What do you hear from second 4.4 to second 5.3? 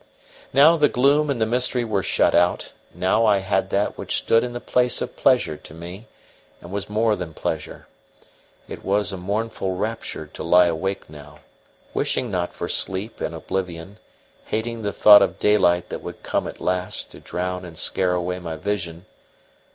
in the place of